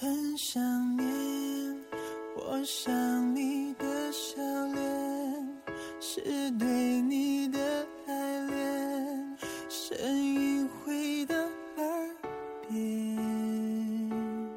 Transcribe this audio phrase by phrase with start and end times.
[0.00, 1.06] 很想念，
[2.36, 4.40] 我想你的笑
[4.72, 5.62] 脸，
[5.98, 6.20] 是
[6.52, 7.58] 对你的
[8.06, 9.36] 爱恋，
[9.68, 12.16] 声音回到耳
[12.68, 14.48] 边，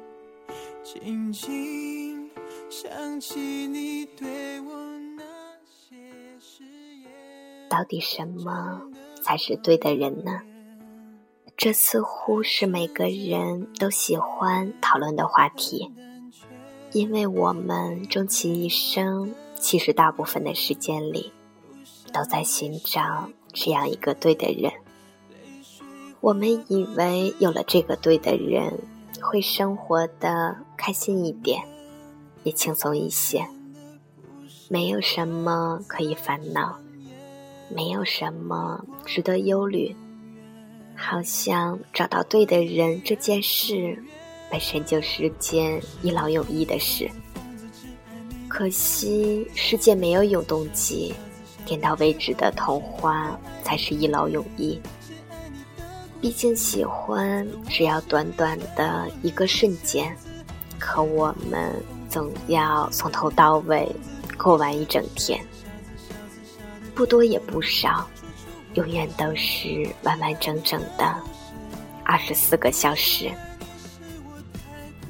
[0.84, 2.30] 静静
[2.70, 4.72] 想起你对我
[5.16, 5.24] 那
[5.66, 5.96] 些
[6.38, 6.62] 誓
[7.02, 7.10] 言。
[7.68, 8.80] 到底什么
[9.24, 10.40] 才是对的人呢？
[11.62, 15.92] 这似乎是每个人都喜欢讨论的话题，
[16.90, 21.32] 因为我们终其一生，其实大部分的时间里，
[22.12, 24.72] 都在寻找这样一个对的人。
[26.20, 28.80] 我们以为有了这个对的人，
[29.20, 31.62] 会生活的开心一点，
[32.42, 33.46] 也轻松一些，
[34.68, 36.80] 没有什么可以烦恼，
[37.72, 39.94] 没有什么值得忧虑。
[41.04, 44.00] 好像找到对的人这件事，
[44.48, 47.10] 本身就是件一劳永逸的事。
[48.48, 51.12] 可惜世界没有永动机，
[51.66, 54.80] 点到为止的童话才是一劳永逸。
[56.20, 60.16] 毕竟喜欢只要短短的一个瞬间，
[60.78, 61.74] 可我们
[62.08, 63.90] 总要从头到尾
[64.38, 65.44] 过完一整天，
[66.94, 68.08] 不多也不少。
[68.74, 71.14] 永远都是完完整整的
[72.04, 73.30] 二十四个小时，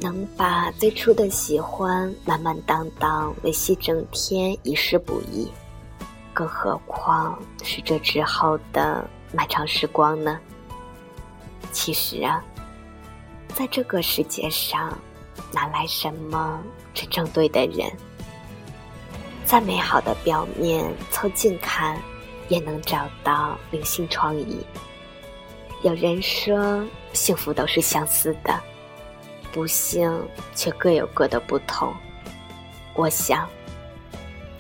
[0.01, 5.49] 能把最初的喜欢满满当当维系整天，已是不易，
[6.35, 10.39] 更何况是这之后的漫长时光呢？
[11.71, 12.43] 其实啊，
[13.55, 14.99] 在这个世界上，
[15.53, 16.61] 哪来什么
[16.93, 17.91] 真正对的人？
[19.47, 21.97] 再美好的表面，凑近看。
[22.53, 24.59] 也能找到灵性创意。
[25.83, 28.61] 有人说，幸福都是相似的，
[29.51, 30.23] 不幸
[30.55, 31.91] 却各有各的不同。
[32.95, 33.49] 我想，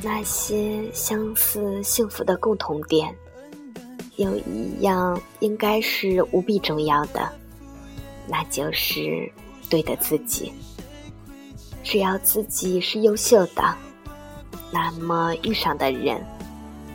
[0.03, 3.15] 那些相似幸福的共同点，
[4.17, 7.31] 有一样应该是无比重要的，
[8.27, 9.31] 那就是
[9.69, 10.51] 对的自己。
[11.85, 13.77] 只要自己是优秀的，
[14.73, 16.25] 那么遇上的人。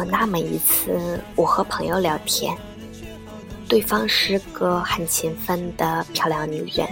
[0.00, 2.56] 有那么一次，我和朋友聊天，
[3.68, 6.88] 对方是个很勤奋的漂亮女人。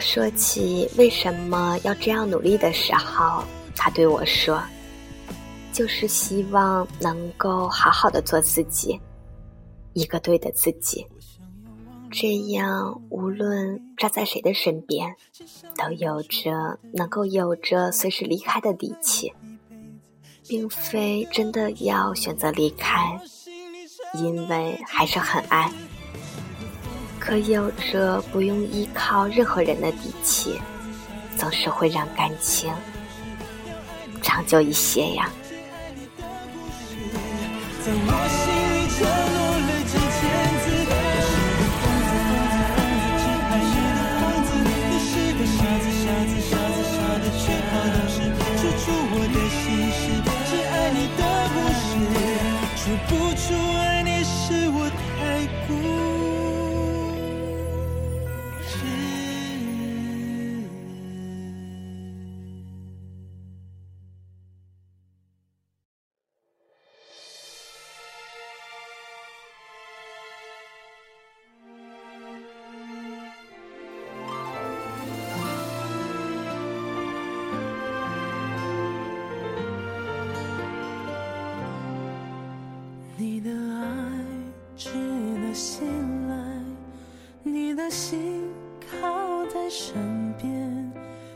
[0.00, 3.44] 说起为什么要这样努力的时候，
[3.76, 4.60] 她对我说
[5.72, 9.00] ：“就是希望能够好好的做自己，
[9.92, 11.06] 一个对的自己。”
[12.10, 15.14] 这样，无论站在谁的身边，
[15.76, 19.32] 都有着能够有着随时离开的底气，
[20.46, 23.18] 并非真的要选择离开，
[24.14, 25.70] 因为还是很爱。
[27.18, 30.60] 可有着不用依靠任何人的底气，
[31.36, 32.70] 总是会让感情
[34.22, 35.30] 长久一些呀。
[83.16, 83.84] 你的爱
[84.76, 84.90] 值
[85.40, 85.86] 得信
[86.28, 86.34] 赖，
[87.44, 88.42] 你的心
[88.80, 90.92] 靠在身边，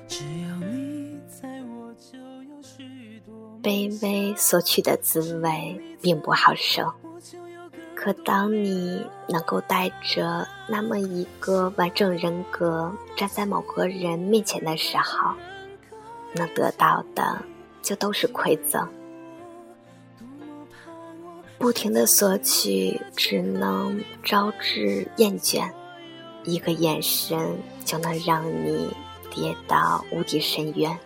[0.08, 3.32] 只要你在我就有许多
[3.62, 6.92] 卑微索取的滋味并不好受，
[7.94, 15.32] 可当你能够带着那么一个完整人格站在某个人面前的时候，
[16.34, 17.40] 能得到的
[17.82, 18.88] 就都是馈赠。
[21.58, 25.68] 不停的索取，只能招致厌倦。
[26.44, 28.88] 一个眼神就能让你
[29.28, 30.96] 跌到无底深渊。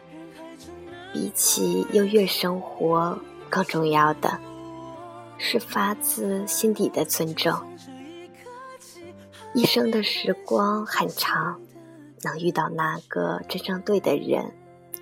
[1.10, 3.18] 比起优越生活，
[3.48, 4.38] 更重要的
[5.38, 7.58] 是发自心底的尊重。
[9.54, 11.60] 一生的时光很长，
[12.22, 14.52] 能遇到那个真正对的人，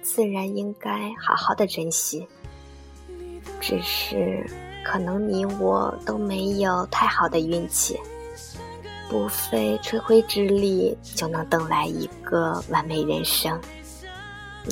[0.01, 2.27] 自然应该好好的珍惜。
[3.61, 4.47] 只是。
[4.85, 7.99] 可能你我都没有太好的运气，
[9.09, 13.61] 不费吹灰之力就能等来一个完美人生。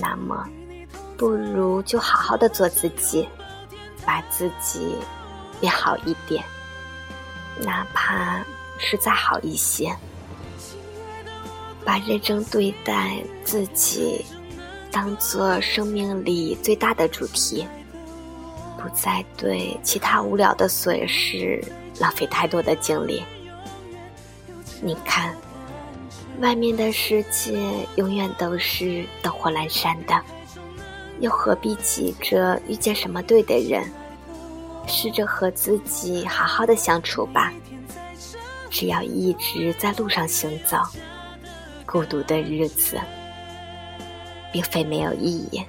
[0.00, 0.46] 那么，
[1.16, 3.28] 不如就好好的做自己，
[4.04, 4.96] 把自己
[5.60, 6.44] 变好一点，
[7.60, 8.44] 哪怕
[8.78, 9.94] 是再好一些，
[11.84, 14.24] 把认真对待自己
[14.90, 17.66] 当做生命里最大的主题。
[18.78, 21.62] 不再对其他无聊的琐事
[21.98, 23.22] 浪费太多的精力。
[24.80, 25.36] 你看，
[26.40, 27.58] 外面的世界
[27.96, 30.14] 永远都是灯火阑珊的，
[31.18, 33.84] 又何必急着遇见什么对的人？
[34.86, 37.52] 试着和自己好好的相处吧。
[38.70, 40.78] 只要一直在路上行走，
[41.84, 42.98] 孤独的日子
[44.52, 45.62] 并非没有意义。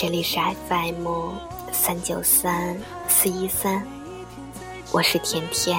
[0.00, 1.34] 这里是 FM
[1.72, 2.74] 三九三
[3.06, 3.86] 四一三，
[4.92, 5.78] 我是甜甜，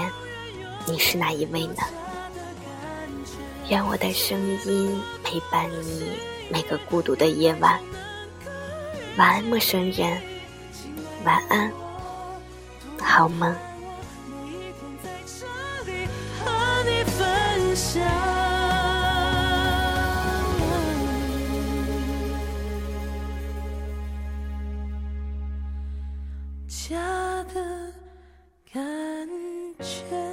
[0.86, 1.82] 你是哪一位呢？
[3.70, 6.04] 愿我的声音陪伴你
[6.52, 7.80] 每个孤独的夜晚。
[9.18, 10.22] 晚安，陌生人，
[11.26, 11.74] 晚安，
[13.02, 13.52] 好梦。
[29.82, 30.31] 却